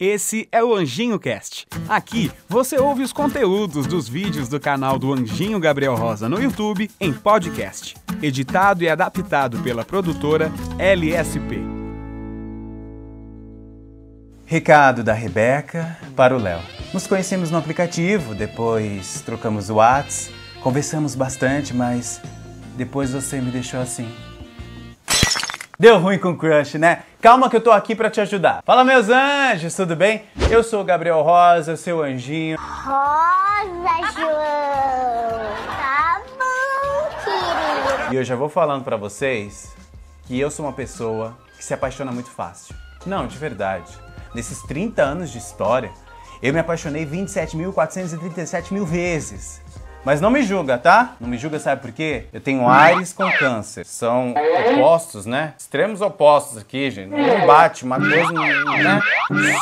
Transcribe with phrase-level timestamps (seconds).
[0.00, 1.66] Esse é o Anjinho Cast.
[1.86, 6.90] Aqui você ouve os conteúdos dos vídeos do canal do Anjinho Gabriel Rosa no YouTube
[6.98, 11.60] em podcast, editado e adaptado pela produtora LSP.
[14.46, 16.62] Recado da Rebeca para o Léo.
[16.94, 20.30] Nos conhecemos no aplicativo, depois trocamos o Whats,
[20.62, 22.22] conversamos bastante, mas
[22.74, 24.10] depois você me deixou assim.
[25.80, 27.04] Deu ruim com o crush, né?
[27.22, 28.62] Calma que eu tô aqui pra te ajudar.
[28.66, 30.24] Fala, meus anjos, tudo bem?
[30.50, 32.58] Eu sou o Gabriel Rosa, seu anjinho.
[32.60, 35.40] Rosa, João.
[35.78, 38.12] Tá bom, querido.
[38.12, 39.74] E eu já vou falando pra vocês
[40.26, 42.74] que eu sou uma pessoa que se apaixona muito fácil.
[43.06, 43.90] Não, de verdade.
[44.34, 45.90] Nesses 30 anos de história,
[46.42, 49.62] eu me apaixonei 27.437 mil vezes.
[50.04, 51.14] Mas não me julga, tá?
[51.20, 52.24] Não me julga, sabe por quê?
[52.32, 53.84] Eu tenho Ares com câncer.
[53.84, 54.34] São
[54.72, 55.52] opostos, né?
[55.58, 57.10] Extremos opostos aqui, gente.
[57.10, 59.00] Não bate, uma coisa, né?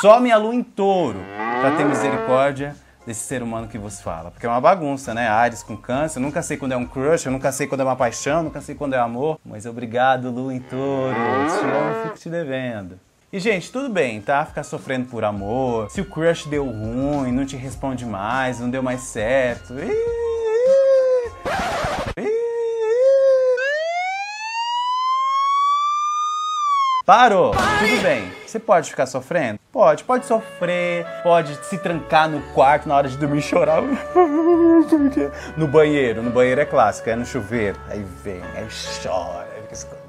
[0.00, 1.18] Só minha lua em touro
[1.60, 4.30] pra ter misericórdia desse ser humano que vos fala.
[4.30, 5.28] Porque é uma bagunça, né?
[5.28, 6.18] Ares com câncer.
[6.18, 8.60] Eu nunca sei quando é um crush, eu nunca sei quando é uma paixão, nunca
[8.60, 9.40] sei quando é amor.
[9.44, 11.14] Mas obrigado, lua em touro.
[11.14, 13.00] Te amo, fico te devendo.
[13.30, 14.44] E, gente, tudo bem, tá?
[14.46, 15.90] Ficar sofrendo por amor.
[15.90, 19.74] Se o crush deu ruim, não te responde mais, não deu mais certo.
[19.74, 20.27] Ih!
[27.08, 27.52] Parou!
[27.52, 28.30] Tudo bem.
[28.46, 29.58] Você pode ficar sofrendo?
[29.72, 30.04] Pode.
[30.04, 33.80] Pode sofrer, pode se trancar no quarto na hora de dormir e chorar.
[35.56, 36.22] no banheiro.
[36.22, 37.80] No banheiro é clássico, é no chuveiro.
[37.88, 38.68] Aí vem, aí
[39.02, 40.07] chora, aí fica escorrendo,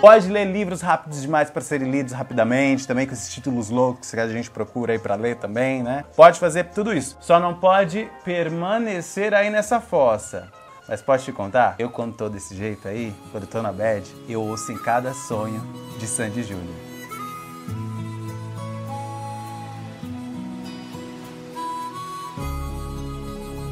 [0.00, 4.20] Pode ler livros rápidos demais para serem lidos rapidamente, também com esses títulos loucos que
[4.20, 6.04] a gente procura aí para ler também, né?
[6.14, 7.18] Pode fazer tudo isso.
[7.20, 10.52] Só não pode permanecer aí nessa fossa.
[10.88, 11.74] Mas pode te contar?
[11.80, 15.60] Eu quando tô desse jeito aí, quando tô na bad, eu ouço em cada sonho
[15.98, 16.87] de Sandy Júnior.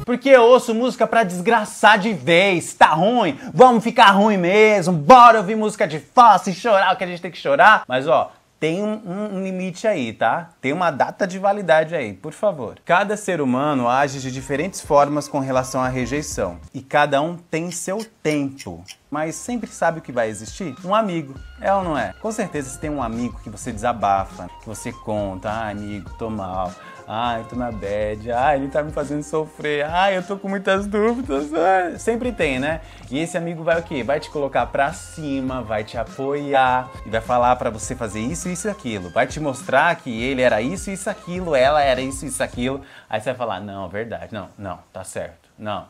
[0.07, 2.73] Porque eu ouço música pra desgraçar de vez.
[2.73, 3.37] Tá ruim?
[3.53, 4.93] Vamos ficar ruim mesmo.
[4.93, 7.83] Bora ouvir música de fossa e chorar o que a gente tem que chorar.
[7.85, 10.51] Mas ó, tem um, um, limite aí, tá?
[10.61, 12.77] Tem uma data de validade aí, por favor.
[12.85, 16.57] Cada ser humano age de diferentes formas com relação à rejeição.
[16.73, 18.85] E cada um tem seu tempo.
[19.09, 20.75] Mas sempre sabe o que vai existir?
[20.83, 21.35] Um amigo.
[21.61, 22.13] É ou não é?
[22.21, 26.29] Com certeza você tem um amigo que você desabafa, que você conta, ah, amigo, tô
[26.29, 26.71] mal
[27.09, 28.29] Ai, tô na bad.
[28.33, 29.85] Ai, ele tá me fazendo sofrer.
[29.85, 31.53] Ai, eu tô com muitas dúvidas.
[31.53, 31.97] Ai.
[31.97, 32.81] Sempre tem, né?
[33.09, 34.03] E esse amigo vai o quê?
[34.03, 38.49] Vai te colocar pra cima, vai te apoiar e vai falar para você fazer isso,
[38.49, 39.09] isso e aquilo.
[39.09, 42.81] Vai te mostrar que ele era isso, isso, aquilo, ela era isso, isso, aquilo.
[43.09, 45.47] Aí você vai falar: não, verdade, não, não, tá certo.
[45.57, 45.85] Não,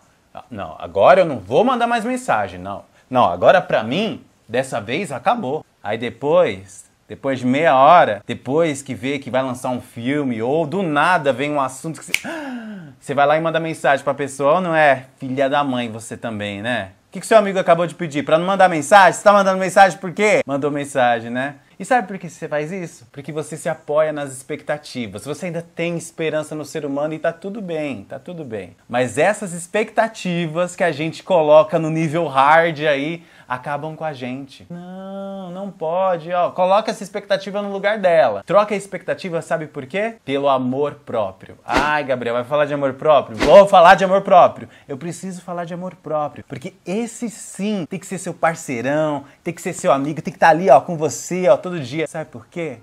[0.52, 2.86] não, agora eu não vou mandar mais mensagem, não.
[3.10, 5.66] Não, agora pra mim, dessa vez acabou.
[5.84, 10.68] Aí depois depois de meia hora, depois que vê que vai lançar um filme, ou
[10.68, 12.12] do nada vem um assunto que você,
[13.00, 16.18] você vai lá e manda mensagem pra pessoa, ou não é filha da mãe você
[16.18, 16.92] também, né?
[17.08, 18.24] O que, que seu amigo acabou de pedir?
[18.24, 19.14] Pra não mandar mensagem?
[19.14, 20.42] Você tá mandando mensagem por quê?
[20.46, 21.56] Mandou mensagem, né?
[21.80, 23.06] E sabe por que você faz isso?
[23.12, 25.26] Porque você se apoia nas expectativas.
[25.26, 28.76] Você ainda tem esperança no ser humano e tá tudo bem, tá tudo bem.
[28.90, 34.66] Mas essas expectativas que a gente coloca no nível hard aí, acabam com a gente.
[34.70, 36.52] Não, não pode, ó.
[36.52, 38.44] Coloca essa expectativa no lugar dela.
[38.46, 40.16] Troca a expectativa, sabe por quê?
[40.26, 41.58] Pelo amor próprio.
[41.66, 43.38] Ai, Gabriel, vai falar de amor próprio?
[43.38, 44.68] Vou falar de amor próprio.
[44.88, 49.54] Eu preciso falar de amor próprio, porque esse sim tem que ser seu parceirão, tem
[49.54, 52.08] que ser seu amigo, tem que estar tá ali, ó, com você, ó, todo dia.
[52.08, 52.80] Sabe por quê?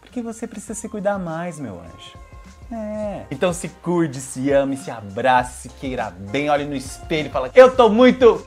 [0.00, 2.24] Porque você precisa se cuidar mais, meu anjo.
[2.72, 3.26] É.
[3.30, 7.50] Então se cuide, se ame, se abrace, se queira bem, olhe no espelho e fala:
[7.54, 8.44] Eu tô muito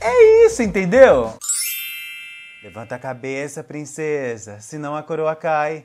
[0.00, 1.34] é isso, entendeu?
[2.62, 5.84] Levanta a cabeça, princesa, senão a coroa cai.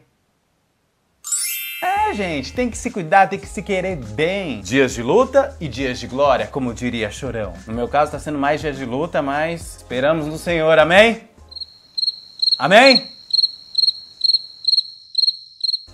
[1.82, 4.62] É, gente, tem que se cuidar, tem que se querer bem.
[4.62, 7.54] Dias de luta e dias de glória, como diria Chorão.
[7.68, 11.30] No meu caso, tá sendo mais dias de luta, mas esperamos no Senhor, amém?
[12.58, 13.15] Amém?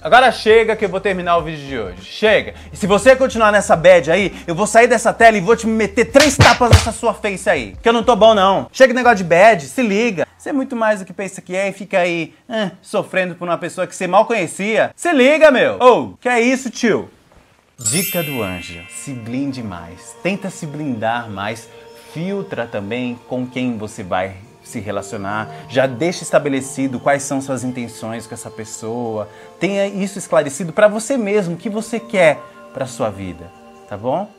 [0.04, 2.04] Agora chega que eu vou terminar o vídeo de hoje.
[2.04, 2.56] Chega.
[2.74, 5.68] E se você continuar nessa bad aí, eu vou sair dessa tela e vou te
[5.68, 7.76] meter três tapas nessa sua face aí.
[7.84, 8.68] Que eu não tô bom não.
[8.72, 10.28] Chega negócio de bad, se liga.
[10.36, 12.34] Você é muito mais do que pensa que é e fica aí
[12.82, 14.92] sofrendo por uma pessoa que você mal conhecia.
[14.96, 15.78] Se liga, meu.
[15.80, 17.08] Ou, oh, que é isso, tio?
[17.78, 18.82] Dica do anjo.
[18.90, 20.16] Se blinde mais.
[20.24, 21.70] Tenta se blindar mais.
[22.12, 28.28] Filtra também com quem você vai se relacionar, já deixe estabelecido quais são suas intenções
[28.28, 29.28] com essa pessoa,
[29.60, 32.40] tenha isso esclarecido para você mesmo, o que você quer
[32.74, 33.52] para sua vida,
[33.90, 34.30] tá bom?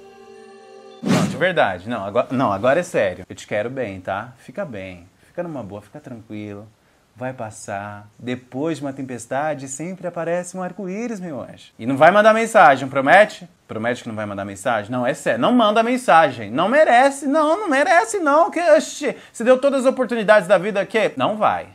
[1.02, 1.88] Pronto, de verdade.
[1.88, 3.26] Não agora, não, agora é sério.
[3.28, 4.32] Eu te quero bem, tá?
[4.38, 5.06] Fica bem.
[5.26, 6.66] Fica numa boa, fica tranquilo.
[7.14, 8.08] Vai passar.
[8.18, 11.72] Depois de uma tempestade, sempre aparece um arco-íris, meu anjo.
[11.78, 13.48] E não vai mandar mensagem, promete?
[13.68, 14.90] Promete que não vai mandar mensagem?
[14.90, 15.40] Não, é sério.
[15.40, 16.50] Não manda mensagem.
[16.50, 17.26] Não merece.
[17.26, 18.50] Não, não merece, não.
[18.50, 21.12] Que, oxi, você deu todas as oportunidades da vida aqui.
[21.16, 21.68] Não vai.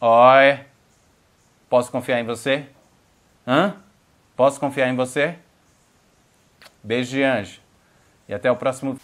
[0.00, 0.60] Oi.
[1.68, 2.66] Posso confiar em você?
[3.46, 3.74] Hã?
[4.36, 5.34] Posso confiar em você?
[6.82, 7.60] Beijo de anjo.
[8.28, 8.98] E até o próximo.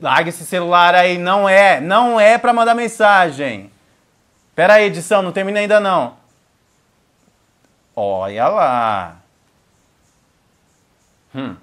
[0.00, 1.18] Larga esse celular aí.
[1.18, 1.78] Não é.
[1.80, 3.70] Não é pra mandar mensagem.
[4.54, 5.22] Pera aí, edição.
[5.22, 6.16] Não termina ainda não.
[7.94, 9.16] Olha lá.
[11.34, 11.56] Hum.